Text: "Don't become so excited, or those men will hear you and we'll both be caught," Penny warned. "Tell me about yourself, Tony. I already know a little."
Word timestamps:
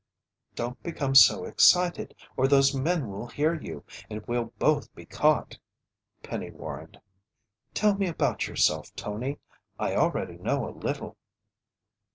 "Don't 0.55 0.81
become 0.81 1.13
so 1.13 1.43
excited, 1.45 2.15
or 2.35 2.47
those 2.47 2.73
men 2.75 3.07
will 3.07 3.27
hear 3.27 3.53
you 3.53 3.83
and 4.09 4.25
we'll 4.25 4.45
both 4.57 4.91
be 4.95 5.05
caught," 5.05 5.59
Penny 6.23 6.49
warned. 6.49 6.99
"Tell 7.75 7.93
me 7.93 8.07
about 8.07 8.47
yourself, 8.47 8.91
Tony. 8.95 9.37
I 9.77 9.95
already 9.95 10.39
know 10.39 10.67
a 10.67 10.73
little." 10.75 11.17